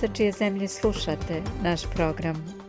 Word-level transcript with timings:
sa 0.00 0.08
čije 0.08 0.32
zemlje 0.32 0.68
slušate 0.68 1.42
naš 1.62 1.82
program. 1.94 2.62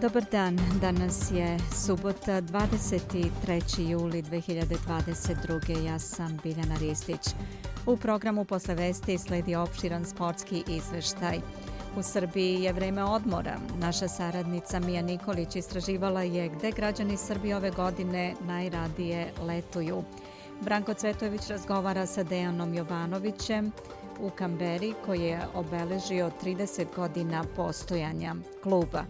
Dobar 0.00 0.24
dan, 0.30 0.58
danas 0.80 1.30
je 1.30 1.58
subota 1.84 2.42
23. 2.42 3.90
juli 3.90 4.22
2022. 4.22 5.84
Ja 5.84 5.98
sam 5.98 6.38
Biljana 6.42 6.76
Ristić. 6.80 7.20
U 7.86 7.96
programu 7.96 8.44
posle 8.44 8.74
vesti 8.74 9.18
sledi 9.18 9.54
opširan 9.54 10.04
sportski 10.04 10.64
izveštaj. 10.68 11.38
U 11.96 12.02
Srbiji 12.02 12.62
je 12.62 12.72
vreme 12.72 13.04
odmora. 13.04 13.56
Naša 13.78 14.08
saradnica 14.08 14.80
Mija 14.80 15.02
Nikolić 15.02 15.56
istraživala 15.56 16.22
je 16.22 16.48
gde 16.48 16.70
građani 16.70 17.16
Srbije 17.16 17.56
ove 17.56 17.70
godine 17.70 18.34
najradije 18.46 19.32
letuju. 19.42 20.02
Branko 20.60 20.94
Cvetović 20.94 21.48
razgovara 21.48 22.06
sa 22.06 22.22
Dejanom 22.22 22.74
Jovanovićem, 22.74 23.72
u 24.20 24.30
Kamberi 24.30 24.94
koji 25.06 25.20
je 25.20 25.40
obeležio 25.54 26.30
30 26.42 26.86
godina 26.96 27.44
postojanja 27.56 28.34
kluba. 28.62 29.04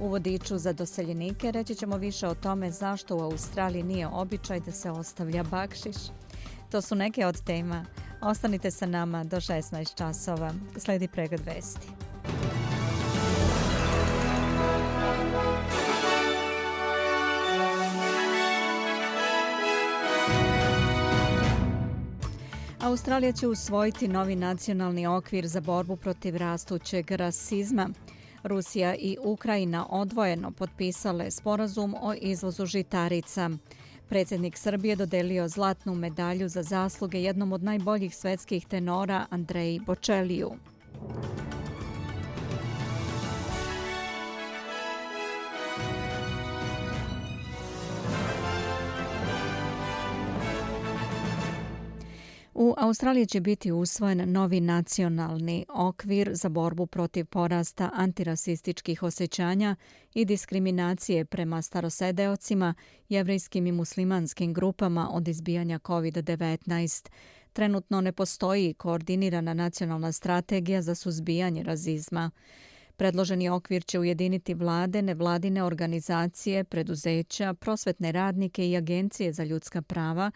U 0.00 0.08
vodiču 0.08 0.58
za 0.58 0.72
doseljenike 0.72 1.52
reći 1.52 1.74
ćemo 1.74 1.96
više 1.96 2.26
o 2.26 2.34
tome 2.34 2.70
zašto 2.70 3.16
u 3.16 3.20
Australiji 3.20 3.82
nije 3.82 4.06
običaj 4.06 4.60
da 4.60 4.72
se 4.72 4.90
ostavlja 4.90 5.42
bakšiš. 5.42 5.96
To 6.70 6.80
su 6.80 6.94
neke 6.94 7.26
od 7.26 7.42
tema. 7.44 7.84
Ostanite 8.20 8.70
sa 8.70 8.86
nama 8.86 9.24
do 9.24 9.36
16 9.36 9.96
časova. 9.96 10.52
Sledi 10.76 11.08
pregled 11.08 11.40
vesti. 11.46 12.09
Australija 22.90 23.32
će 23.32 23.46
usvojiti 23.46 24.08
novi 24.08 24.36
nacionalni 24.36 25.06
okvir 25.06 25.46
za 25.46 25.60
borbu 25.60 25.96
protiv 25.96 26.36
rastućeg 26.36 27.10
rasizma. 27.10 27.90
Rusija 28.42 28.94
i 28.94 29.16
Ukrajina 29.24 29.86
odvojeno 29.90 30.50
potpisale 30.50 31.30
sporazum 31.30 31.94
o 32.00 32.14
izvozu 32.20 32.66
žitarica. 32.66 33.50
Predsjednik 34.08 34.56
Srbije 34.56 34.96
dodelio 34.96 35.48
zlatnu 35.48 35.94
medalju 35.94 36.48
za 36.48 36.62
zasluge 36.62 37.22
jednom 37.22 37.52
od 37.52 37.62
najboljih 37.62 38.16
svetskih 38.16 38.66
tenora 38.66 39.26
Andreji 39.30 39.80
Bočeliju. 39.86 40.50
U 52.62 52.74
Australiji 52.78 53.26
će 53.26 53.40
biti 53.40 53.72
usvojen 53.72 54.32
novi 54.32 54.60
nacionalni 54.60 55.66
okvir 55.68 56.30
za 56.34 56.48
borbu 56.48 56.86
protiv 56.86 57.26
porasta 57.26 57.90
antirasističkih 57.94 59.02
osjećanja 59.02 59.76
i 60.14 60.24
diskriminacije 60.24 61.24
prema 61.24 61.62
starosedeocima, 61.62 62.74
jevrijskim 63.08 63.66
i 63.66 63.72
muslimanskim 63.72 64.54
grupama 64.54 65.08
od 65.12 65.28
izbijanja 65.28 65.78
COVID-19. 65.78 67.08
Trenutno 67.52 68.00
ne 68.00 68.12
postoji 68.12 68.74
koordinirana 68.74 69.54
nacionalna 69.54 70.12
strategija 70.12 70.82
za 70.82 70.94
suzbijanje 70.94 71.62
razizma. 71.62 72.30
Predloženi 72.96 73.48
okvir 73.48 73.84
će 73.84 73.98
ujediniti 73.98 74.54
vlade, 74.54 75.02
nevladine 75.02 75.62
organizacije, 75.64 76.64
preduzeća, 76.64 77.54
prosvetne 77.54 78.12
radnike 78.12 78.70
i 78.70 78.76
agencije 78.76 79.32
za 79.32 79.44
ljudska 79.44 79.82
prava, 79.82 80.30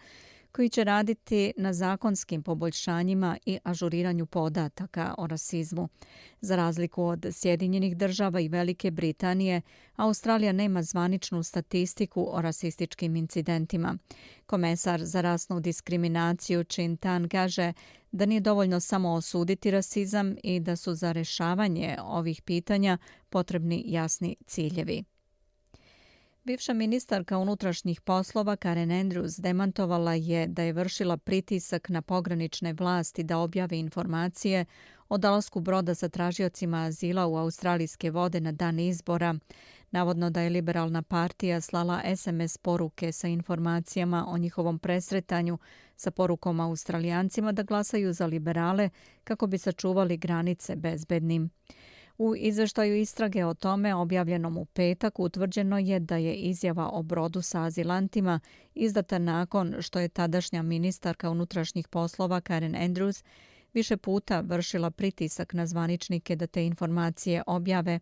koji 0.55 0.69
će 0.69 0.83
raditi 0.83 1.53
na 1.57 1.73
zakonskim 1.73 2.43
poboljšanjima 2.43 3.37
i 3.45 3.59
ažuriranju 3.63 4.25
podataka 4.25 5.15
o 5.17 5.27
rasizmu. 5.27 5.89
Za 6.41 6.55
razliku 6.55 7.03
od 7.03 7.25
Sjedinjenih 7.31 7.97
država 7.97 8.39
i 8.39 8.47
Velike 8.47 8.91
Britanije, 8.91 9.61
Australija 9.95 10.51
nema 10.51 10.83
zvaničnu 10.83 11.43
statistiku 11.43 12.27
o 12.31 12.41
rasističkim 12.41 13.15
incidentima. 13.15 13.97
Komesar 14.45 15.05
za 15.05 15.21
rasnu 15.21 15.59
diskriminaciju 15.59 16.63
Chin 16.63 16.97
Tan 16.97 17.29
kaže 17.29 17.73
da 18.11 18.25
nije 18.25 18.39
dovoljno 18.39 18.79
samo 18.79 19.09
osuditi 19.09 19.71
rasizam 19.71 20.35
i 20.43 20.59
da 20.59 20.75
su 20.75 20.93
za 20.95 21.11
rešavanje 21.11 21.97
ovih 22.03 22.41
pitanja 22.41 22.97
potrebni 23.29 23.83
jasni 23.87 24.35
ciljevi. 24.47 25.03
Bivša 26.45 26.73
ministarka 26.73 27.37
unutrašnjih 27.37 28.01
poslova 28.01 28.55
Karen 28.55 28.91
Andrews 28.91 29.39
demantovala 29.41 30.13
je 30.13 30.47
da 30.47 30.63
je 30.63 30.73
vršila 30.73 31.17
pritisak 31.17 31.89
na 31.89 32.01
pogranične 32.01 32.73
vlasti 32.73 33.23
da 33.23 33.37
objave 33.37 33.79
informacije 33.79 34.65
o 35.09 35.17
dalasku 35.17 35.59
broda 35.59 35.95
sa 35.95 36.09
tražiocima 36.09 36.77
azila 36.77 37.27
u 37.27 37.37
australijske 37.37 38.11
vode 38.11 38.39
na 38.39 38.51
dan 38.51 38.79
izbora. 38.79 39.35
Navodno 39.91 40.29
da 40.29 40.41
je 40.41 40.49
liberalna 40.49 41.01
partija 41.01 41.61
slala 41.61 42.01
SMS 42.15 42.57
poruke 42.57 43.11
sa 43.11 43.27
informacijama 43.27 44.25
o 44.27 44.37
njihovom 44.37 44.79
presretanju 44.79 45.57
sa 45.95 46.11
porukom 46.11 46.59
australijancima 46.59 47.51
da 47.51 47.63
glasaju 47.63 48.13
za 48.13 48.25
liberale 48.25 48.89
kako 49.23 49.47
bi 49.47 49.57
sačuvali 49.57 50.17
granice 50.17 50.75
bezbednim. 50.75 51.49
U 52.17 52.35
izveštaju 52.35 52.95
istrage 52.95 53.45
o 53.45 53.53
tome 53.53 53.95
objavljenom 53.95 54.57
u 54.57 54.65
petak 54.65 55.19
utvrđeno 55.19 55.77
je 55.77 55.99
da 55.99 56.17
je 56.17 56.35
izjava 56.35 56.89
o 56.89 57.03
brodu 57.03 57.41
sa 57.41 57.63
azilantima 57.63 58.39
izdata 58.75 59.19
nakon 59.19 59.75
što 59.79 59.99
je 59.99 60.09
tadašnja 60.09 60.61
ministarka 60.61 61.29
unutrašnjih 61.29 61.87
poslova 61.87 62.41
Karen 62.41 62.75
Andrews 62.75 63.23
više 63.75 63.97
puta 63.97 64.39
vršila 64.39 64.91
pritisak 64.91 65.53
na 65.53 65.67
zvaničnike 65.67 66.35
da 66.35 66.47
te 66.47 66.65
informacije 66.65 67.43
objave, 67.47 67.99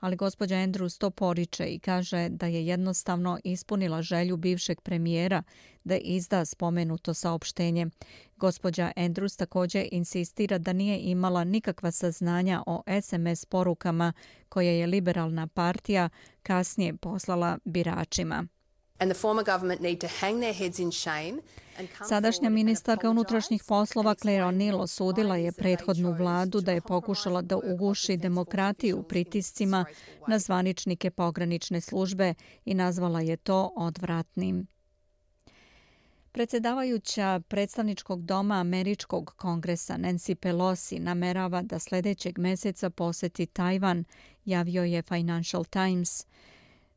ali 0.00 0.16
gospođa 0.16 0.54
Andrews 0.54 0.98
to 0.98 1.10
poriče 1.10 1.66
i 1.66 1.78
kaže 1.78 2.28
da 2.28 2.46
je 2.46 2.66
jednostavno 2.66 3.38
ispunila 3.44 4.02
želju 4.02 4.36
bivšeg 4.36 4.80
premijera 4.80 5.42
da 5.84 5.96
izda 5.96 6.44
spomenuto 6.44 7.14
saopštenje. 7.14 7.86
Gospođa 8.36 8.92
Andrews 8.96 9.38
također 9.38 9.88
insistira 9.92 10.58
da 10.58 10.72
nije 10.72 10.98
imala 11.00 11.44
nikakva 11.44 11.90
saznanja 11.90 12.62
o 12.66 12.82
SMS 13.02 13.44
porukama 13.44 14.12
koje 14.48 14.78
je 14.78 14.86
liberalna 14.86 15.46
partija 15.46 16.08
kasnije 16.42 16.96
poslala 16.96 17.58
biračima. 17.64 18.46
Sadašnja 22.08 22.50
ministarka 22.50 23.10
unutrašnjih 23.10 23.62
poslova 23.68 24.14
Claire 24.14 24.44
O'Neill 24.44 24.80
osudila 24.80 25.36
je 25.36 25.52
prethodnu 25.52 26.12
vladu 26.12 26.60
da 26.60 26.72
je 26.72 26.80
pokušala 26.80 27.42
da 27.42 27.56
uguši 27.56 28.16
demokratiju 28.16 29.02
pritiscima 29.02 29.84
na 30.28 30.38
zvaničnike 30.38 31.10
pogranične 31.10 31.80
službe 31.80 32.34
i 32.64 32.74
nazvala 32.74 33.20
je 33.20 33.36
to 33.36 33.72
odvratnim. 33.76 34.66
Predsjedavajuća 36.32 37.40
predstavničkog 37.48 38.22
doma 38.22 38.54
Američkog 38.54 39.34
kongresa 39.36 39.94
Nancy 39.94 40.34
Pelosi 40.34 40.98
namerava 40.98 41.62
da 41.62 41.78
sljedećeg 41.78 42.38
mjeseca 42.38 42.90
poseti 42.90 43.46
Tajvan, 43.46 44.04
javio 44.44 44.84
je 44.84 45.02
Financial 45.02 45.64
Times. 45.64 46.26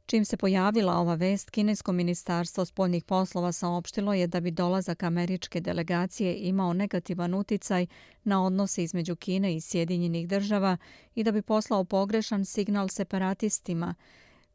Čim 0.09 0.25
se 0.25 0.37
pojavila 0.37 0.97
ova 0.97 1.15
vest, 1.15 1.49
Kinesko 1.49 1.91
ministarstvo 1.91 2.65
spoljnih 2.65 3.03
poslova 3.03 3.51
saopštilo 3.51 4.13
je 4.13 4.27
da 4.27 4.39
bi 4.39 4.51
dolazak 4.51 5.03
američke 5.03 5.61
delegacije 5.61 6.37
imao 6.37 6.73
negativan 6.73 7.33
uticaj 7.33 7.87
na 8.23 8.45
odnose 8.45 8.83
između 8.83 9.15
Kine 9.15 9.55
i 9.55 9.61
Sjedinjenih 9.61 10.27
država 10.27 10.77
i 11.15 11.23
da 11.23 11.31
bi 11.31 11.41
poslao 11.41 11.83
pogrešan 11.83 12.45
signal 12.45 12.87
separatistima 12.87 13.95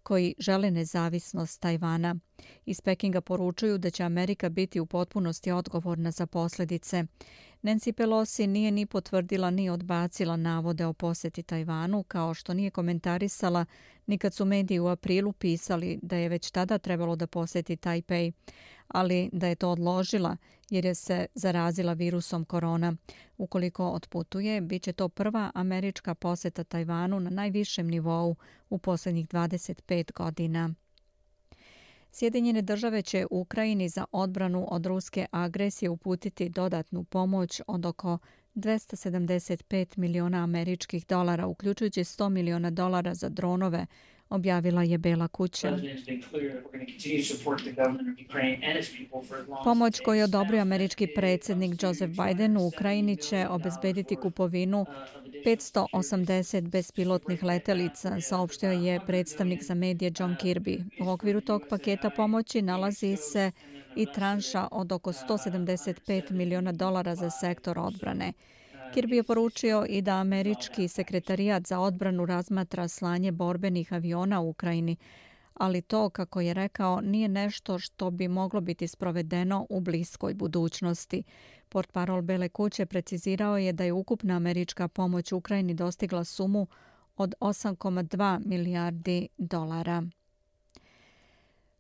koji 0.03 0.35
žele 0.39 0.71
nezavisnost 0.71 1.61
Tajvana. 1.61 2.17
Iz 2.67 2.81
Pekinga 2.81 3.21
poručuju 3.21 3.79
da 3.79 3.91
će 3.91 4.03
Amerika 4.05 4.49
biti 4.49 4.81
u 4.81 4.87
potpunosti 4.87 5.53
odgovorna 5.53 6.11
za 6.11 6.27
posljedice. 6.27 7.05
Nancy 7.63 7.93
Pelosi 7.93 8.47
nije 8.47 8.71
ni 8.71 8.87
potvrdila 8.87 9.51
ni 9.51 9.71
odbacila 9.71 10.37
navode 10.37 10.87
o 10.87 10.93
poseti 10.93 11.43
Tajvanu, 11.43 12.03
kao 12.03 12.35
što 12.35 12.55
nije 12.55 12.71
komentarisala 12.71 13.65
ni 14.07 14.19
kad 14.19 14.35
su 14.35 14.45
mediji 14.45 14.81
u 14.81 14.87
aprilu 14.87 15.33
pisali 15.33 15.99
da 16.03 16.17
je 16.17 16.29
već 16.29 16.51
tada 16.51 16.79
trebalo 16.79 17.17
da 17.17 17.27
poseti 17.27 17.77
Tajpej, 17.77 18.33
ali 18.89 19.31
da 19.33 19.47
je 19.47 19.55
to 19.55 19.71
odložila 19.71 20.37
jer 20.71 20.85
je 20.85 20.95
se 20.95 21.27
zarazila 21.35 21.93
virusom 21.93 22.45
korona. 22.45 22.97
Ukoliko 23.39 23.89
otputuje, 23.89 24.61
bit 24.61 24.83
će 24.83 24.93
to 24.93 25.09
prva 25.09 25.51
američka 25.55 26.15
poseta 26.15 26.65
Tajvanu 26.65 27.21
na 27.21 27.31
najvišem 27.31 27.89
nivou 27.89 28.37
u 28.71 28.79
posljednjih 28.79 29.29
25 29.29 30.13
godina. 30.13 30.75
Sjedinjene 32.13 32.63
države 32.63 33.03
će 33.03 33.27
Ukrajini 33.31 33.89
za 33.89 34.05
odbranu 34.13 34.67
od 34.71 34.87
ruske 34.87 35.27
agresije 35.31 35.91
uputiti 35.91 36.49
dodatnu 36.49 37.05
pomoć 37.05 37.61
od 37.67 37.87
oko 37.87 38.19
275 38.55 39.99
miliona 39.99 40.43
američkih 40.45 41.07
dolara, 41.07 41.47
uključujući 41.47 42.05
100 42.05 42.29
miliona 42.29 42.71
dolara 42.71 43.15
za 43.15 43.29
dronove, 43.29 43.87
objavila 44.35 44.83
je 44.83 44.99
Bela 44.99 45.29
kuća. 45.29 45.79
Pomoć 49.65 50.01
koju 50.01 50.25
odobrio 50.25 50.61
američki 50.61 51.07
predsjednik 51.07 51.83
Joseph 51.83 52.13
Biden 52.13 52.57
u 52.57 52.67
Ukrajini 52.67 53.17
će 53.17 53.47
obezbediti 53.49 54.17
kupovinu 54.17 54.87
580 55.45 56.69
bespilotnih 56.69 57.43
letelica, 57.43 58.21
saopštio 58.21 58.71
je 58.71 59.01
predstavnik 59.07 59.63
za 59.63 59.75
medije 59.75 60.13
John 60.19 60.37
Kirby. 60.43 60.85
U 61.01 61.09
okviru 61.09 61.41
tog 61.41 61.63
paketa 61.71 62.11
pomoći 62.11 62.63
nalazi 62.63 63.17
se 63.17 63.51
i 63.97 64.07
tranša 64.15 64.69
od 64.71 64.93
oko 64.93 65.13
175 65.13 66.31
miliona 66.31 66.73
dolara 66.73 67.15
za 67.15 67.31
sektor 67.31 67.79
odbrane. 67.79 68.33
Kirby 68.95 69.17
je 69.17 69.23
poručio 69.23 69.87
i 69.89 70.03
da 70.03 70.13
američki 70.13 70.89
sekretarijat 70.89 71.67
za 71.67 71.81
odbranu 71.81 72.27
razmatra 72.27 72.89
slanje 72.89 73.33
borbenih 73.33 73.93
aviona 73.93 74.41
u 74.41 74.49
Ukrajini, 74.49 74.97
ali 75.55 75.83
to, 75.83 76.11
kako 76.11 76.41
je 76.41 76.55
rekao, 76.55 77.01
nije 77.01 77.29
nešto 77.29 77.79
što 77.79 78.11
bi 78.11 78.29
moglo 78.29 78.61
biti 78.61 78.89
sprovedeno 78.89 79.67
u 79.71 79.81
bliskoj 79.81 80.35
budućnosti. 80.35 81.23
Port 81.69 81.93
parol 81.93 82.23
Bele 82.23 82.49
kuće 82.49 82.87
precizirao 82.87 83.59
je 83.59 83.73
da 83.73 83.85
je 83.85 83.93
ukupna 83.93 84.37
američka 84.37 84.89
pomoć 84.89 85.33
Ukrajini 85.33 85.75
dostigla 85.75 86.25
sumu 86.25 86.67
od 87.17 87.35
8,2 87.41 88.47
milijardi 88.47 89.29
dolara. 89.39 90.03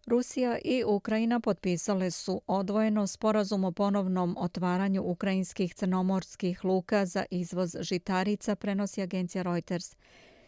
Rusija 0.07 0.59
i 0.65 0.85
Ukrajina 0.85 1.41
potpisale 1.41 2.11
su 2.11 2.43
odvojeno 2.47 3.07
sporazum 3.07 3.65
o 3.65 3.73
ponovnom 3.73 4.37
otvaranju 4.39 5.03
ukrajinskih 5.03 5.75
crnomorskih 5.75 6.65
luka 6.65 7.07
za 7.07 7.25
izvoz 7.31 7.77
žitarica, 7.81 8.57
prenosi 8.57 9.03
agencija 9.03 9.43
Reuters. 9.43 9.97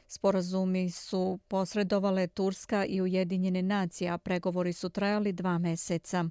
Sporazumi 0.08 0.90
su 0.90 1.38
posredovale 1.48 2.26
Turska 2.26 2.84
i 2.84 3.00
Ujedinjene 3.00 3.62
nacije, 3.62 4.10
a 4.10 4.18
pregovori 4.18 4.72
su 4.72 4.88
trajali 4.88 5.32
dva 5.32 5.58
meseca. 5.58 6.24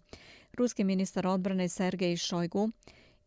Ruski 0.53 0.83
ministar 0.83 1.27
odbrane 1.27 1.69
Sergej 1.69 2.17
Šojgu 2.17 2.69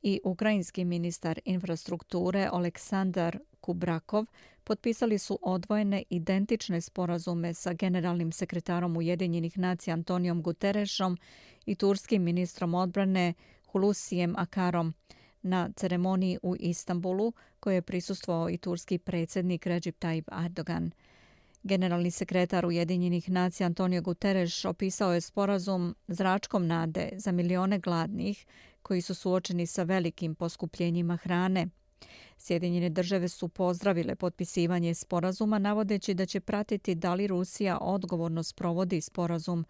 i 0.02 0.20
ukrajinski 0.24 0.84
ministar 0.84 1.40
infrastrukture 1.44 2.48
Aleksandar 2.52 3.38
Kubrakov 3.60 4.26
potpisali 4.64 5.18
su 5.18 5.38
odvojene 5.42 6.02
identične 6.10 6.80
sporazume 6.80 7.54
sa 7.54 7.72
generalnim 7.72 8.32
sekretarom 8.32 8.96
Ujedinjenih 8.96 9.58
nacija 9.58 9.94
Antonijom 9.94 10.42
Guterešom 10.42 11.18
i 11.66 11.74
turskim 11.74 12.22
ministrom 12.22 12.74
odbrane 12.74 13.34
Hulusijem 13.66 14.34
Akarom 14.36 14.94
na 15.42 15.70
ceremoniji 15.76 16.38
u 16.42 16.56
Istanbulu 16.58 17.32
koje 17.60 17.74
je 17.74 17.82
prisustvovao 17.82 18.50
i 18.50 18.58
turski 18.58 18.98
predsjednik 18.98 19.66
Recep 19.66 19.98
Tayyip 19.98 20.44
Erdogan. 20.44 20.90
Generalni 21.62 22.10
sekretar 22.10 22.66
Ujedinjenih 22.66 23.30
nacija 23.30 23.66
Antonio 23.66 24.02
Guterres 24.02 24.64
opisao 24.64 25.14
je 25.14 25.20
sporazum 25.20 25.94
zračkom 26.08 26.66
nade 26.66 27.10
za 27.16 27.32
milione 27.32 27.78
gladnih 27.78 28.46
koji 28.82 29.00
su 29.00 29.14
suočeni 29.14 29.66
sa 29.66 29.82
velikim 29.82 30.34
poskupljenjima 30.34 31.16
hrane. 31.16 31.68
Sjedinjene 32.38 32.90
države 32.90 33.28
su 33.28 33.48
pozdravile 33.48 34.14
potpisivanje 34.14 34.94
sporazuma 34.94 35.58
navodeći 35.58 36.14
da 36.14 36.26
će 36.26 36.40
pratiti 36.40 36.94
da 36.94 37.14
li 37.14 37.26
Rusija 37.26 37.78
odgovorno 37.80 38.42
sprovodi 38.42 39.00
sporazum. 39.00 39.64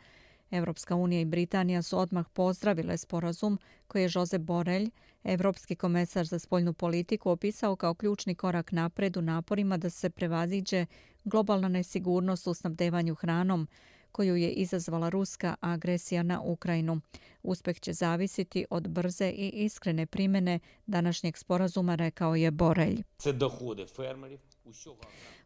Evropska 0.51 0.95
unija 0.97 1.21
i 1.21 1.25
Britanija 1.25 1.83
su 1.83 1.99
odmah 1.99 2.27
pozdravile 2.33 2.97
sporazum 2.97 3.59
koji 3.87 4.03
je 4.03 4.11
Jose 4.15 4.39
Borelj, 4.39 4.91
evropski 5.25 5.77
komesar 5.77 6.27
za 6.27 6.39
spoljnu 6.39 6.73
politiku, 6.73 7.31
opisao 7.31 7.77
kao 7.77 7.95
ključni 7.95 8.35
korak 8.35 8.73
napred 8.73 9.17
u 9.17 9.23
naporima 9.23 9.77
da 9.77 9.91
se 9.91 10.11
prevaziđe 10.11 10.87
globalna 11.25 11.69
nesigurnost 11.69 12.47
u 12.47 12.55
snabdevanju 12.55 13.15
hranom, 13.15 13.69
koju 14.12 14.37
je 14.37 14.50
izazvala 14.50 15.08
ruska 15.08 15.55
agresija 15.60 16.22
na 16.22 16.40
Ukrajinu. 16.40 17.00
Uspeh 17.43 17.81
će 17.81 17.93
zavisiti 17.93 18.64
od 18.70 18.88
brze 18.88 19.31
i 19.31 19.49
iskrene 19.49 20.06
primene 20.06 20.58
današnjeg 20.87 21.37
sporazuma, 21.37 21.94
rekao 21.94 22.34
je 22.34 22.50
Borelj. 22.50 23.02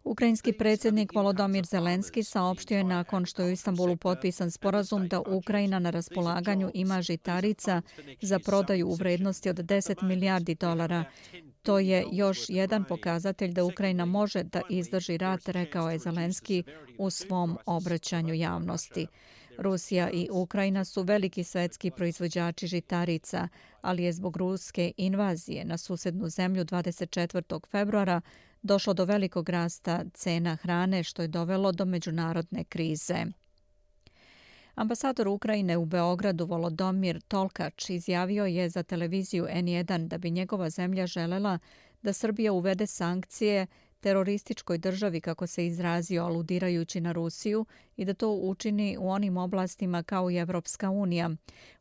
Ukrajinski 0.05 0.53
predsjednik 0.53 1.15
Volodomir 1.15 1.65
Zelenski 1.65 2.25
saopštio 2.25 2.79
je 2.79 2.85
nakon 2.85 3.27
što 3.27 3.43
je 3.43 3.49
u 3.49 3.53
Istanbulu 3.53 3.97
potpisan 3.97 4.51
sporazum 4.51 5.09
da 5.09 5.21
Ukrajina 5.21 5.79
na 5.79 5.91
raspolaganju 5.91 6.71
ima 6.75 7.03
žitarica 7.03 7.83
za 8.21 8.39
prodaju 8.39 8.89
u 8.89 8.95
vrednosti 8.95 9.51
od 9.51 9.57
10 9.57 10.03
milijardi 10.03 10.55
dolara. 10.55 11.05
To 11.63 11.79
je 11.79 12.07
još 12.13 12.39
jedan 12.49 12.85
pokazatelj 12.85 13.53
da 13.53 13.65
Ukrajina 13.65 14.05
može 14.05 14.43
da 14.43 14.61
izdrži 14.71 15.17
rat, 15.19 15.49
rekao 15.49 15.91
je 15.91 15.99
Zelenski 15.99 16.63
u 16.99 17.11
svom 17.11 17.59
obraćanju 17.67 18.35
javnosti. 18.35 19.07
Rusija 19.59 20.11
i 20.11 20.29
Ukrajina 20.33 20.85
su 20.85 21.03
veliki 21.03 21.45
svetski 21.45 21.91
proizvođači 21.91 22.67
žitarica, 22.67 23.49
ali 23.81 24.05
je 24.05 24.13
zbog 24.13 24.37
ruske 24.37 24.93
invazije 24.97 25.65
na 25.65 25.79
susednu 25.79 26.29
zemlju 26.29 26.65
24. 26.65 27.67
februara 27.71 28.21
došlo 28.63 28.95
do 28.95 29.05
velikog 29.05 29.49
rasta 29.49 30.05
cena 30.15 30.57
hrane 30.57 31.03
što 31.03 31.23
je 31.23 31.29
dovelo 31.29 31.73
do 31.73 31.85
međunarodne 31.85 32.65
krize. 32.65 33.25
Ambasador 34.75 35.29
Ukrajine 35.29 35.77
u 35.77 35.85
Beogradu 35.85 36.47
Volodomir 36.47 37.21
Tolkač 37.21 37.91
izjavio 37.91 38.47
je 38.47 38.69
za 38.69 38.83
televiziju 38.83 39.47
N1 39.47 40.09
da 40.09 40.19
bi 40.19 40.31
njegova 40.31 40.71
zemlja 40.71 41.07
želela 41.07 41.59
da 42.03 42.13
Srbija 42.13 42.53
uvede 42.53 42.87
sankcije 42.87 43.67
terorističkoj 44.01 44.79
državi, 44.79 45.21
kako 45.21 45.47
se 45.47 45.67
izrazio 45.67 46.25
aludirajući 46.25 47.01
na 47.01 47.13
Rusiju, 47.13 47.67
i 47.97 48.05
da 48.05 48.15
to 48.15 48.33
učini 48.33 48.97
u 49.01 49.11
onim 49.11 49.37
oblastima 49.37 50.03
kao 50.03 50.31
i 50.31 50.37
Evropska 50.37 50.91
unija. 50.91 51.31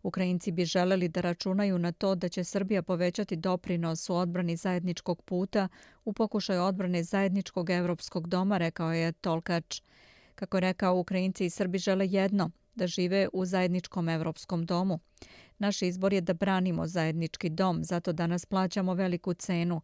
Ukrajinci 0.03 0.51
bi 0.51 0.65
želeli 0.65 1.07
da 1.07 1.21
računaju 1.21 1.79
na 1.79 1.91
to 1.91 2.15
da 2.15 2.29
će 2.29 2.43
Srbija 2.43 2.81
povećati 2.81 3.35
doprinos 3.35 4.09
u 4.09 4.15
odbrani 4.15 4.55
zajedničkog 4.55 5.21
puta 5.21 5.67
u 6.05 6.13
pokušaju 6.13 6.61
odbrane 6.61 7.03
zajedničkog 7.03 7.69
evropskog 7.69 8.27
doma, 8.27 8.57
rekao 8.57 8.93
je 8.93 9.11
Tolkač. 9.11 9.81
Kako 10.35 10.57
je 10.57 10.61
rekao, 10.61 10.95
Ukrajinci 10.95 11.45
i 11.45 11.49
Srbi 11.49 11.77
žele 11.77 12.07
jedno, 12.07 12.51
da 12.75 12.87
žive 12.87 13.27
u 13.33 13.45
zajedničkom 13.45 14.09
evropskom 14.09 14.65
domu. 14.65 14.99
Naš 15.59 15.81
izbor 15.81 16.13
je 16.13 16.21
da 16.21 16.33
branimo 16.33 16.87
zajednički 16.87 17.49
dom, 17.49 17.83
zato 17.83 18.13
danas 18.13 18.45
plaćamo 18.45 18.93
veliku 18.93 19.33
cenu. 19.33 19.81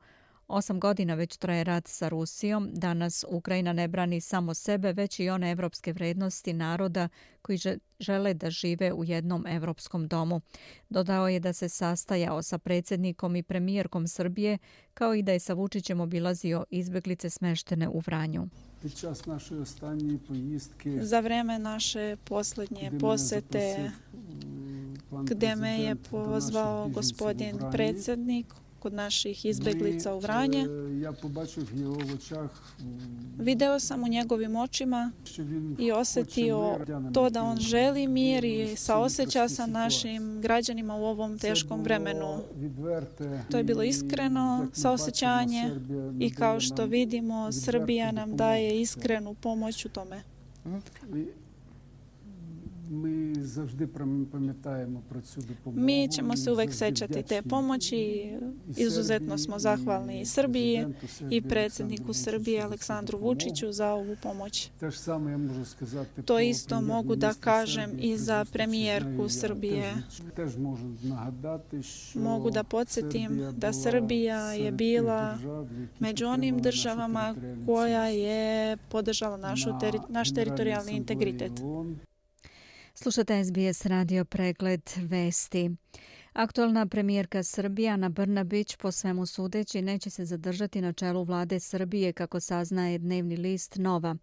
Osam 0.47 0.79
godina 0.79 1.13
već 1.13 1.37
traje 1.37 1.63
rat 1.63 1.87
sa 1.87 2.09
Rusijom. 2.09 2.69
Danas 2.73 3.25
Ukrajina 3.29 3.73
ne 3.73 3.87
brani 3.87 4.21
samo 4.21 4.53
sebe, 4.53 4.93
već 4.93 5.19
i 5.19 5.29
one 5.29 5.51
evropske 5.51 5.93
vrednosti 5.93 6.53
naroda 6.53 7.09
koji 7.41 7.59
žele 7.99 8.33
da 8.33 8.49
žive 8.49 8.93
u 8.93 9.03
jednom 9.03 9.47
evropskom 9.47 10.07
domu. 10.07 10.41
Dodao 10.89 11.27
je 11.27 11.39
da 11.39 11.53
se 11.53 11.69
sastajao 11.69 12.41
sa 12.41 12.57
predsjednikom 12.57 13.35
i 13.35 13.43
premijerkom 13.43 14.07
Srbije, 14.07 14.57
kao 14.93 15.13
i 15.13 15.23
da 15.23 15.31
je 15.31 15.39
sa 15.39 15.53
Vučićem 15.53 15.99
obilazio 15.99 16.65
izbeglice 16.69 17.29
smeštene 17.29 17.89
u 17.89 17.99
Vranju. 17.99 18.47
Za 21.01 21.19
vreme 21.19 21.59
naše 21.59 22.17
posljednje 22.23 22.91
posete, 22.99 23.91
gde 25.23 25.55
me 25.55 25.79
je 25.79 25.95
pozvao 25.95 26.89
gospodin 26.89 27.59
predsjednik, 27.71 28.53
kod 28.79 28.93
naših 28.93 29.45
izbeglica 29.45 30.15
u 30.15 30.19
Vranje. 30.19 30.67
Video 33.37 33.79
sam 33.79 34.03
u 34.03 34.07
njegovim 34.07 34.55
očima 34.55 35.11
i 35.79 35.91
osjetio 35.91 36.79
to 37.13 37.29
da 37.29 37.43
on 37.43 37.57
želi 37.57 38.07
mir 38.07 38.45
i 38.45 38.75
saoseća 38.75 39.49
sa 39.49 39.65
našim 39.65 40.41
građanima 40.41 40.95
u 40.95 41.05
ovom 41.05 41.39
teškom 41.39 41.83
vremenu. 41.83 42.39
To 43.51 43.57
je 43.57 43.63
bilo 43.63 43.83
iskreno 43.83 44.67
saosećanje 44.73 45.71
i 46.19 46.33
kao 46.33 46.59
što 46.59 46.85
vidimo, 46.85 47.51
Srbija 47.51 48.11
nam 48.11 48.35
daje 48.35 48.81
iskrenu 48.81 49.33
pomoć 49.33 49.85
u 49.85 49.89
tome 49.89 50.23
mi 52.92 53.34
завжди 53.42 53.86
пам'ятаємо 54.32 55.02
про 55.08 55.20
цю 55.20 55.40
допомогу. 55.40 55.86
Mi 55.86 56.08
ćemo 56.08 56.36
se 56.36 56.52
uvek 56.52 56.74
sećati 56.74 57.22
te 57.22 57.42
pomoći. 57.42 58.30
Izuzetno 58.76 59.38
smo 59.38 59.58
zahvalni 59.58 60.20
i 60.20 60.26
Srbiji 60.26 60.86
i 61.30 61.42
predsjedniku 61.42 62.12
Srbije 62.12 62.62
Aleksandru 62.62 63.18
Vučiću 63.18 63.72
za 63.72 63.92
ovu 63.92 64.16
pomoć. 64.22 64.70
To 66.24 66.40
isto 66.40 66.80
mogu 66.80 67.16
da 67.16 67.34
kažem 67.40 67.90
i 67.98 68.16
za 68.16 68.44
premijerku 68.52 69.28
Srbije. 69.28 69.94
Mogu 72.14 72.50
da 72.50 72.64
podsjetim 72.64 73.52
da 73.56 73.72
Srbija 73.72 74.52
je 74.52 74.72
bila 74.72 75.38
među 75.98 76.26
onim 76.26 76.58
državama 76.58 77.34
koja 77.66 78.06
je 78.06 78.76
podržala 78.76 79.36
našu 79.36 79.70
teri 79.80 79.98
naš 80.08 80.34
teritorijalni 80.34 80.92
integritet. 80.92 81.52
Slušate 83.01 83.43
SBS 83.43 83.85
radio 83.85 84.25
pregled 84.25 84.81
vesti. 84.97 85.71
Aktualna 86.33 86.85
premijerka 86.85 87.43
Srbija 87.43 87.93
Ana 87.93 88.09
Brnabić 88.09 88.75
po 88.75 88.91
svemu 88.91 89.25
sudeći 89.25 89.81
neće 89.81 90.09
se 90.09 90.25
zadržati 90.25 90.81
na 90.81 90.93
čelu 90.93 91.23
vlade 91.23 91.59
Srbije 91.59 92.13
kako 92.13 92.39
saznaje 92.39 92.97
dnevni 92.97 93.37
list 93.37 93.75
Nova. 93.75 94.15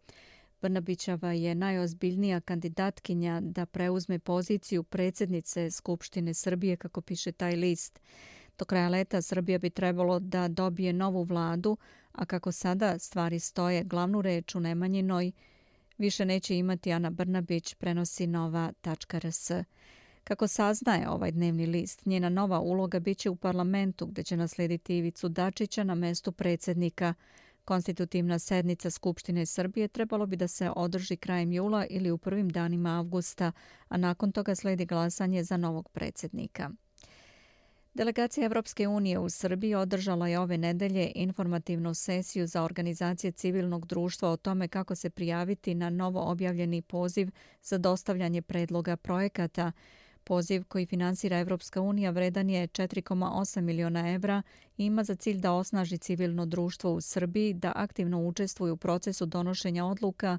Brnabićava 0.63 1.33
je 1.33 1.55
najozbiljnija 1.55 2.41
kandidatkinja 2.41 3.41
da 3.41 3.67
preuzme 3.67 4.19
poziciju 4.19 4.83
predsjednice 4.83 5.71
Skupštine 5.71 6.35
Srbije 6.35 6.77
kako 6.77 7.01
piše 7.01 7.33
taj 7.33 7.57
list. 7.57 8.01
Do 8.59 8.65
kraja 8.65 8.89
leta 8.89 9.23
Srbija 9.23 9.59
bi 9.59 9.71
trebalo 9.71 10.19
da 10.21 10.49
dobije 10.49 10.93
novu 10.93 11.23
vladu, 11.23 11.77
a 12.13 12.27
kako 12.27 12.53
sada 12.53 12.99
stvari 12.99 13.39
stoje 13.39 13.85
glavnu 13.85 14.23
reč 14.23 14.55
u 14.55 14.61
Nemanjinoj, 14.61 15.33
više 15.99 16.25
neće 16.25 16.59
imati 16.59 16.93
Ana 16.93 17.11
Brnabić, 17.11 17.75
prenosi 17.75 18.27
nova.rs. 18.27 19.51
Kako 20.25 20.47
saznaje 20.47 21.09
ovaj 21.09 21.33
dnevni 21.33 21.67
list, 21.67 22.07
njena 22.07 22.29
nova 22.29 22.61
uloga 22.61 23.01
biće 23.01 23.31
u 23.31 23.37
parlamentu 23.37 24.07
gdje 24.07 24.25
će 24.25 24.37
naslediti 24.37 24.97
Ivicu 24.97 25.29
Dačića 25.29 25.85
na 25.85 25.95
mestu 25.95 26.33
predsjednika. 26.33 27.15
Konstitutivna 27.65 28.39
sednica 28.39 28.91
Skupštine 28.91 29.47
Srbije 29.47 29.89
trebalo 29.89 30.27
bi 30.27 30.37
da 30.37 30.49
se 30.49 30.71
održi 30.77 31.17
krajem 31.17 31.53
jula 31.53 31.87
ili 31.91 32.11
u 32.11 32.19
prvim 32.19 32.49
danima 32.49 32.99
avgusta, 32.99 33.53
a 33.89 33.97
nakon 33.97 34.33
toga 34.33 34.55
sledi 34.55 34.87
glasanje 34.87 35.45
za 35.45 35.57
novog 35.57 35.89
predsjednika. 35.89 36.71
Delegacija 37.95 38.45
Evropske 38.45 38.89
unije 38.89 39.19
u 39.19 39.29
Srbiji 39.31 39.75
održala 39.75 40.29
je 40.29 40.39
ove 40.39 40.59
nedelje 40.59 41.13
informativnu 41.15 41.95
sesiju 41.95 42.47
za 42.47 42.63
organizacije 42.63 43.33
civilnog 43.33 43.87
društva 43.87 44.31
o 44.31 44.37
tome 44.37 44.69
kako 44.69 44.95
se 44.95 45.11
prijaviti 45.11 45.75
na 45.75 45.91
novo 45.91 46.21
objavljeni 46.21 46.83
poziv 46.83 47.31
za 47.63 47.79
dostavljanje 47.79 48.43
predloga 48.43 48.97
projekata. 48.97 49.73
Poziv 50.25 50.65
koji 50.65 50.87
finansira 50.87 51.39
Evropska 51.39 51.81
unija 51.81 52.11
vredan 52.11 52.51
je 52.51 52.69
4,8 52.69 53.61
miliona 53.61 54.13
evra 54.13 54.43
i 54.77 54.85
ima 54.85 55.05
za 55.05 55.15
cilj 55.15 55.39
da 55.39 55.53
osnaži 55.53 55.99
civilno 55.99 56.47
društvo 56.47 56.93
u 56.93 57.01
Srbiji 57.01 57.55
da 57.55 57.73
aktivno 57.77 58.27
učestvuju 58.27 58.75
u 58.75 58.77
procesu 58.77 59.27
donošenja 59.27 59.85
odluka 59.85 60.39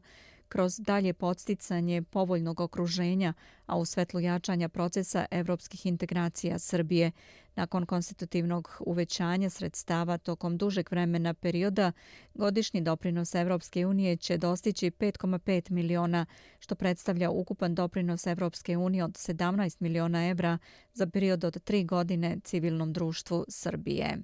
kroz 0.56 0.80
dalje 0.80 1.14
podsticanje 1.14 2.02
povoljnog 2.02 2.60
okruženja, 2.60 3.34
a 3.66 3.78
u 3.78 3.86
svetlu 3.86 4.20
jačanja 4.20 4.70
procesa 4.70 5.26
evropskih 5.32 5.86
integracija 5.86 6.60
Srbije. 6.60 7.12
Nakon 7.56 7.86
konstitutivnog 7.86 8.78
uvećanja 8.80 9.50
sredstava 9.50 10.18
tokom 10.18 10.58
dužeg 10.58 10.92
vremena 10.92 11.34
perioda, 11.34 11.92
godišnji 12.34 12.82
doprinos 12.82 13.36
Evropske 13.36 13.86
unije 13.86 14.18
će 14.18 14.38
dostići 14.38 14.92
5,5 14.92 15.72
miliona, 15.72 16.26
što 16.60 16.76
predstavlja 16.76 17.30
ukupan 17.30 17.76
doprinos 17.76 18.28
Evropske 18.28 18.78
unije 18.78 19.04
od 19.04 19.12
17 19.12 19.78
miliona 19.80 20.30
evra 20.30 20.58
za 20.94 21.08
period 21.08 21.44
od 21.44 21.64
tri 21.64 21.84
godine 21.84 22.38
civilnom 22.44 22.94
društvu 22.94 23.46
Srbije. 23.48 24.18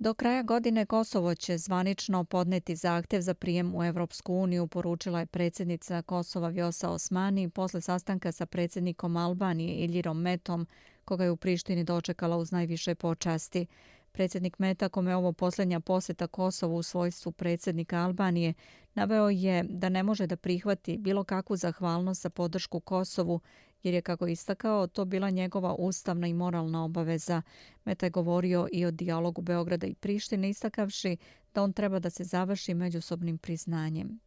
Do 0.00 0.14
kraja 0.14 0.42
godine 0.42 0.86
Kosovo 0.86 1.34
će 1.34 1.58
zvanično 1.58 2.24
podneti 2.24 2.76
zahtev 2.76 3.20
za 3.20 3.34
prijem 3.34 3.74
u 3.74 3.84
Evropsku 3.84 4.34
uniju, 4.34 4.66
poručila 4.66 5.20
je 5.20 5.26
predsjednica 5.26 6.02
Kosova 6.02 6.48
Vjosa 6.48 6.90
Osmani 6.90 7.50
posle 7.50 7.80
sastanka 7.80 8.32
sa 8.32 8.46
predsjednikom 8.46 9.16
Albanije 9.16 9.74
Iljirom 9.74 10.20
Metom, 10.20 10.66
koga 11.04 11.24
je 11.24 11.30
u 11.30 11.36
Prištini 11.36 11.84
dočekala 11.84 12.36
uz 12.36 12.52
najviše 12.52 12.94
počasti. 12.94 13.66
Predsjednik 14.12 14.58
Meta, 14.58 14.88
kome 14.88 15.10
je 15.10 15.16
ovo 15.16 15.32
posljednja 15.32 15.80
poseta 15.80 16.26
Kosovu 16.26 16.76
u 16.76 16.82
svojstvu 16.82 17.32
predsjednika 17.32 17.98
Albanije, 17.98 18.54
naveo 18.94 19.28
je 19.28 19.62
da 19.62 19.88
ne 19.88 20.02
može 20.02 20.26
da 20.26 20.36
prihvati 20.36 20.98
bilo 20.98 21.24
kakvu 21.24 21.56
zahvalnost 21.56 22.22
za 22.22 22.30
podršku 22.30 22.80
Kosovu 22.80 23.40
jer 23.82 23.94
je, 23.94 24.02
kako 24.02 24.26
istakao, 24.26 24.86
to 24.86 25.04
bila 25.04 25.30
njegova 25.30 25.74
ustavna 25.74 26.26
i 26.26 26.34
moralna 26.34 26.84
obaveza. 26.84 27.42
Meta 27.84 28.06
je 28.06 28.10
govorio 28.10 28.68
i 28.72 28.84
o 28.84 28.90
dijalogu 28.90 29.42
Beograda 29.42 29.86
i 29.86 29.94
Prištine, 29.94 30.50
istakavši 30.50 31.16
da 31.54 31.62
on 31.62 31.72
treba 31.72 31.98
da 31.98 32.10
se 32.10 32.24
završi 32.24 32.74
međusobnim 32.74 33.38
priznanjem. 33.38 34.20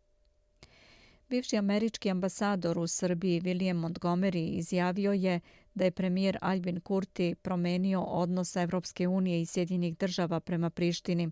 Bivši 1.30 1.58
američki 1.58 2.10
ambasador 2.10 2.80
u 2.80 2.88
Srbiji 2.88 3.42
William 3.42 3.88
Montgomery 3.88 4.58
izjavio 4.58 5.14
je 5.14 5.40
da 5.74 5.86
je 5.86 5.92
premijer 5.92 6.38
Albin 6.42 6.80
Kurti 6.80 7.36
promenio 7.36 8.02
odnos 8.02 8.56
Evropske 8.56 9.08
unije 9.08 9.42
i 9.42 9.46
Sjedinjenih 9.46 9.98
država 9.98 10.40
prema 10.40 10.70
Prištini. 10.70 11.32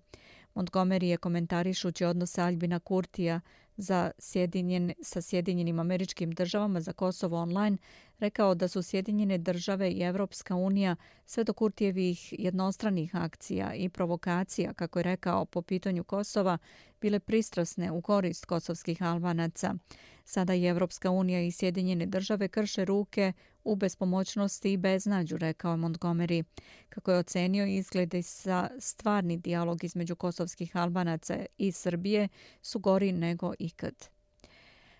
Montgomery 0.55 1.03
je 1.03 1.17
komentarišući 1.17 2.05
odnos 2.05 2.37
Albina 2.37 2.79
Kurtija 2.79 3.41
za 3.77 4.11
Sjedinjen, 4.17 4.93
sa 5.01 5.21
Sjedinjenim 5.21 5.79
američkim 5.79 6.31
državama 6.31 6.81
za 6.81 6.93
Kosovo 6.93 7.41
online 7.41 7.77
rekao 8.19 8.55
da 8.55 8.67
su 8.67 8.81
Sjedinjene 8.83 9.37
države 9.37 9.91
i 9.91 10.01
Evropska 10.01 10.55
unija 10.55 10.95
sve 11.25 11.43
do 11.43 11.53
Kurtijevih 11.53 12.33
jednostranih 12.39 13.15
akcija 13.15 13.73
i 13.73 13.89
provokacija, 13.89 14.73
kako 14.73 14.99
je 14.99 15.03
rekao 15.03 15.45
po 15.45 15.61
pitanju 15.61 16.03
Kosova, 16.03 16.57
bile 17.01 17.19
pristrasne 17.19 17.91
u 17.91 18.01
korist 18.01 18.45
kosovskih 18.45 19.03
albanaca. 19.03 19.75
Sada 20.25 20.55
i 20.55 20.65
Evropska 20.65 21.09
unija 21.11 21.41
i 21.41 21.51
Sjedinjene 21.51 22.05
države 22.05 22.47
krše 22.47 22.85
ruke 22.85 23.33
u 23.63 23.75
bespomoćnosti 23.75 24.73
i 24.73 24.77
beznađu, 24.77 25.37
rekao 25.37 25.71
je 25.71 25.77
Montgomery. 25.77 26.43
Kako 26.89 27.11
je 27.11 27.17
ocenio 27.17 27.65
izglede 27.65 28.21
sa 28.21 28.69
stvarni 28.79 29.37
dijalog 29.37 29.83
između 29.83 30.15
kosovskih 30.15 30.77
albanaca 30.77 31.45
i 31.57 31.71
Srbije 31.71 32.27
su 32.61 32.79
gori 32.79 33.11
nego 33.11 33.53
ikad. 33.59 34.09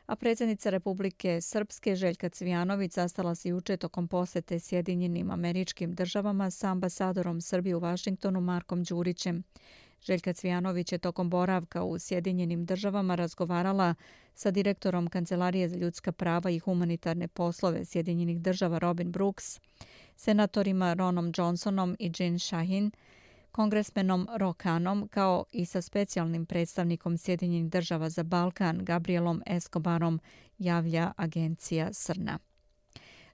A 0.06 0.16
predsjednica 0.16 0.70
Republike 0.70 1.42
Srpske 1.42 1.96
Željka 1.96 2.30
Cvijanović 2.30 2.94
zastala 2.94 3.36
se 3.36 3.50
juče 3.50 3.78
tokom 3.78 4.08
posete 4.08 4.60
Sjedinjenim 4.60 5.32
američkim 5.32 5.94
državama 5.94 6.52
sa 6.52 6.72
ambasadorom 6.72 7.42
Srbije 7.42 7.76
u 7.76 7.80
Vašingtonu 7.80 8.42
Markom 8.42 8.84
Đurićem. 8.84 9.44
Željka 10.04 10.34
Cvijanović 10.34 10.92
je 10.92 10.98
tokom 10.98 11.30
boravka 11.30 11.84
u 11.84 12.00
Sjedinjenim 12.00 12.66
državama 12.66 13.16
razgovarala 13.16 13.96
sa 14.34 14.52
direktorom 14.52 15.08
Kancelarije 15.08 15.70
za 15.70 15.78
ljudska 15.78 16.12
prava 16.12 16.50
i 16.50 16.60
humanitarne 16.60 17.28
poslove 17.28 17.86
Sjedinjenih 17.86 18.42
država 18.42 18.80
Robin 18.80 19.12
Brooks, 19.12 19.60
senatorima 20.16 20.94
Ronom 20.94 21.34
Johnsonom 21.38 21.96
i 22.00 22.12
Jean 22.20 22.40
Shahin, 22.40 22.92
kongresmenom 23.52 24.28
Rokanom 24.36 25.08
kao 25.08 25.46
i 25.52 25.66
sa 25.66 25.82
specijalnim 25.82 26.46
predstavnikom 26.46 27.18
Sjedinjenih 27.18 27.70
država 27.70 28.10
za 28.10 28.24
Balkan 28.24 28.86
Gabrielom 28.86 29.44
Escobarom 29.46 30.20
javlja 30.58 31.12
agencija 31.18 31.94
Srna. 31.94 32.40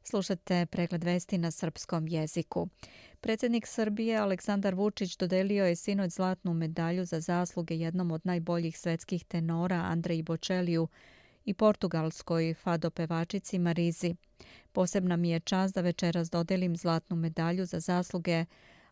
Slušate 0.09 0.65
pregled 0.65 1.03
vesti 1.03 1.37
na 1.37 1.51
srpskom 1.51 2.07
jeziku. 2.07 2.67
Predsjednik 3.21 3.67
Srbije 3.67 4.17
Aleksandar 4.17 4.75
Vučić 4.75 5.17
dodelio 5.17 5.65
je 5.65 5.75
sinoć 5.75 6.11
zlatnu 6.11 6.53
medalju 6.53 7.05
za 7.05 7.19
zasluge 7.19 7.75
jednom 7.75 8.11
od 8.11 8.21
najboljih 8.23 8.79
svetskih 8.79 9.25
tenora 9.25 9.75
Andreji 9.75 10.21
Bočeliju 10.21 10.87
i 11.45 11.53
portugalskoj 11.53 12.53
fado 12.53 12.89
pevačici 12.89 13.59
Marizi. 13.59 14.15
Posebna 14.71 15.15
mi 15.15 15.29
je 15.29 15.39
čast 15.39 15.75
da 15.75 15.81
večeras 15.81 16.29
dodelim 16.29 16.77
zlatnu 16.77 17.15
medalju 17.15 17.65
za 17.65 17.79
zasluge 17.79 18.45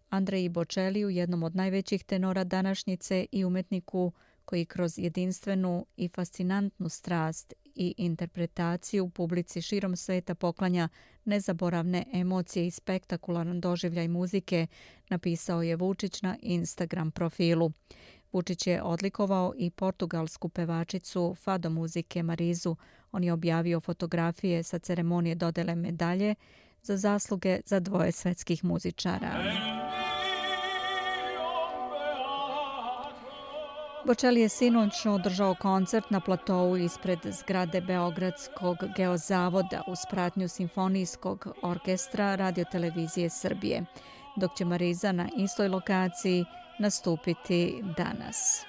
Andreji 0.10 0.50
Bočeliju, 0.50 1.10
jednom 1.10 1.44
od 1.44 1.56
najvećih 1.56 2.04
tenora 2.04 2.44
današnjice 2.44 3.26
i 3.32 3.46
umetniku 3.46 4.12
koji 4.46 4.66
kroz 4.66 5.00
jedinstvenu 5.00 5.86
i 5.98 6.08
fascinantnu 6.08 6.90
strast 6.90 7.54
i 7.76 7.94
interpretaciju 7.98 9.10
publici 9.10 9.62
širom 9.62 9.96
sveta 9.96 10.36
poklanja 10.36 10.90
nezaboravne 11.26 12.06
emocije 12.14 12.68
i 12.68 12.72
spektakularan 12.72 13.62
doživljaj 13.62 14.08
muzike, 14.08 14.68
napisao 15.10 15.62
je 15.62 15.76
Vučić 15.76 16.22
na 16.22 16.38
Instagram 16.42 17.12
profilu. 17.12 17.72
Vučić 18.34 18.68
je 18.68 18.84
odlikovao 18.84 19.54
i 19.58 19.70
portugalsku 19.70 20.50
pevačicu 20.50 21.36
fado 21.40 21.70
muzike 21.70 22.24
Marizu. 22.24 22.76
On 23.12 23.24
je 23.24 23.34
objavio 23.34 23.80
fotografije 23.80 24.64
sa 24.64 24.80
ceremonije 24.80 25.36
dodele 25.36 25.76
medalje 25.76 26.36
za 26.82 26.98
zasluge 26.98 27.60
za 27.66 27.80
dvoje 27.80 28.12
svetskih 28.12 28.64
muzičara. 28.64 29.85
Bočeli 34.06 34.42
je 34.42 34.50
sinoć 34.50 35.06
održao 35.06 35.56
koncert 35.56 36.10
na 36.10 36.20
platovu 36.20 36.78
ispred 36.78 37.20
zgrade 37.24 37.82
Beogradskog 37.82 38.78
geozavoda 38.98 39.84
u 39.88 39.96
spratnju 39.96 40.48
Simfonijskog 40.48 41.48
orkestra 41.62 42.36
radiotelevizije 42.36 43.30
Srbije, 43.30 43.86
dok 44.36 44.56
će 44.58 44.66
Mariza 44.66 45.12
na 45.12 45.30
istoj 45.38 45.68
lokaciji 45.68 46.46
nastupiti 46.80 47.84
danas. 47.98 48.66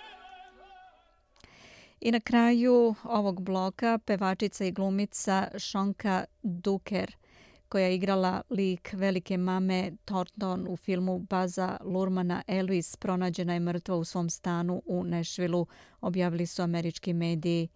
I 2.01 2.13
na 2.13 2.21
kraju 2.21 2.95
ovog 3.05 3.43
bloka 3.43 3.99
pevačica 4.07 4.65
i 4.65 4.73
glumica 4.73 5.49
Šonka 5.59 6.25
Duker– 6.43 7.17
koja 7.69 7.87
je 7.87 7.95
igrala 7.95 8.43
lik 8.51 8.91
velike 8.93 9.37
mame 9.37 9.93
Thornton 10.05 10.67
u 10.69 10.77
filmu 10.77 11.19
Baza 11.19 11.77
Lurmana 11.85 12.43
Elvis 12.47 12.97
pronađena 12.97 13.55
je 13.55 13.61
mrtva 13.61 13.97
u 13.97 14.05
svom 14.05 14.31
stanu 14.31 14.83
u 14.87 15.05
Nešvilu, 15.05 15.67
objavili 16.01 16.47
su 16.47 16.63
američki 16.63 17.13
mediji. 17.13 17.69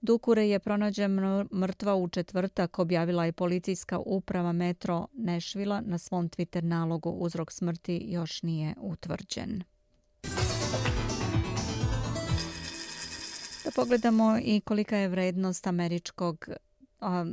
Dukure 0.00 0.48
je 0.48 0.58
pronađen 0.58 1.20
mrtva 1.54 1.94
u 1.94 2.08
četvrtak, 2.08 2.78
objavila 2.78 3.24
je 3.24 3.32
policijska 3.32 3.98
uprava 3.98 4.52
metro 4.52 5.06
Nešvila 5.12 5.80
na 5.80 5.98
svom 5.98 6.28
Twitter 6.28 6.62
nalogu. 6.62 7.10
Uzrok 7.10 7.52
smrti 7.52 8.00
još 8.08 8.42
nije 8.42 8.74
utvrđen. 8.80 9.62
Da 13.64 13.70
pogledamo 13.74 14.38
i 14.42 14.60
kolika 14.60 14.96
je 14.96 15.08
vrednost 15.08 15.66
američkog 15.66 16.48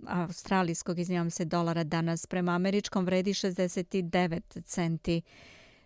australijskog, 0.08 1.00
iznijem 1.00 1.30
se, 1.30 1.46
dolara 1.46 1.84
danas 1.84 2.26
prema 2.26 2.52
američkom 2.52 3.06
vredi 3.06 3.34
69 3.34 4.64
centi. 4.64 5.22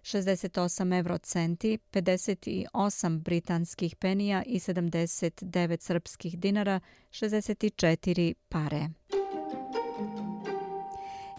68 0.03 0.97
eurocenti, 0.99 1.79
58 1.91 3.19
britanskih 3.19 3.95
penija 3.95 4.43
i 4.45 4.59
79 4.59 5.81
srpskih 5.81 6.39
dinara, 6.39 6.79
64 7.11 8.33
pare. 8.49 8.89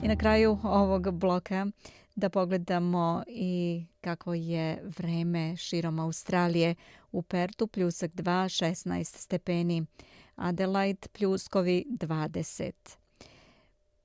I 0.03 0.09
na 0.09 0.17
kraju 0.17 0.59
ovog 0.63 1.11
bloka 1.11 1.67
da 2.15 2.29
pogledamo 2.29 3.23
i 3.27 3.85
kako 4.01 4.35
je 4.35 4.83
vreme 4.99 5.57
širom 5.57 5.99
Australije. 5.99 6.75
U 7.13 7.23
Pertu 7.23 7.67
pljusak 7.67 8.11
2, 8.11 8.65
16 8.65 9.05
stepeni. 9.05 9.87
Adelaide 10.37 11.09
pljuskovi 11.12 11.87
20. 11.91 12.73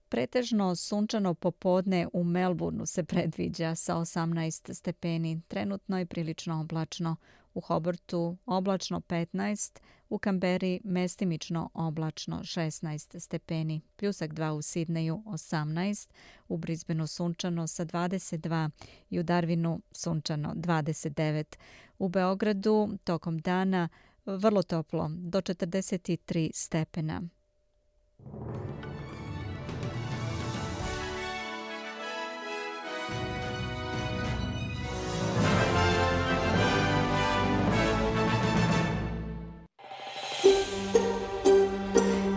Pretežno 0.10 0.76
sunčano 0.76 1.34
popodne 1.34 2.08
u 2.14 2.24
Melbourneu 2.24 2.86
se 2.86 3.04
predviđa 3.04 3.76
sa 3.76 3.96
18 3.96 4.74
stepeni, 4.74 5.42
trenutno 5.48 6.00
je 6.00 6.06
prilično 6.06 6.62
oblačno. 6.62 7.16
U 7.54 7.62
Hobartu 7.62 8.38
oblačno 8.46 9.00
15, 9.00 9.80
u 10.10 10.18
Kamberi 10.18 10.82
mestimično 10.84 11.70
oblačno 11.74 12.40
16 12.40 13.20
stepeni, 13.20 13.82
pljusak 13.96 14.34
2 14.34 14.50
u 14.50 14.62
Sidneju 14.62 15.24
18, 15.26 16.10
u 16.48 16.58
Brisbaneu 16.58 17.08
sunčano 17.08 17.68
sa 17.68 17.86
22 17.86 18.70
i 19.10 19.20
u 19.20 19.24
Darwinu 19.24 19.80
sunčano 19.92 20.54
29. 20.56 21.56
U 22.00 22.10
Beogradu 22.10 22.98
tokom 23.04 23.40
dana 23.40 23.90
vrlo 24.28 24.64
toplo, 24.64 25.10
do 25.10 25.42
43 25.42 26.52
stepena. 26.54 27.22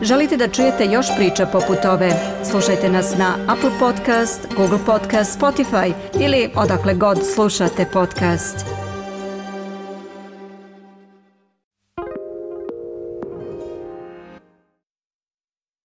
Želite 0.03 0.37
da 0.37 0.49
čujete 0.49 0.85
još 0.85 1.07
priča 1.17 1.47
poput 1.47 1.85
ove? 1.85 2.11
Slušajte 2.51 2.89
nas 2.89 3.19
na 3.19 3.35
Apple 3.49 3.71
Podcast, 3.79 4.47
Google 4.57 4.79
Podcast, 4.87 5.41
Spotify 5.41 5.93
ili 6.21 6.51
odakle 6.57 6.95
god 6.95 7.19
slušate 7.35 7.87
podcast. 7.93 8.90